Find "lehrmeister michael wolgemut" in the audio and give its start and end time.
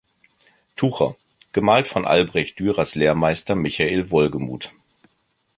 2.95-4.71